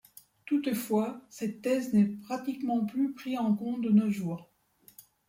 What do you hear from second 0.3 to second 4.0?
Toutefois cette thèse n'est pratiquement plus pris en compte de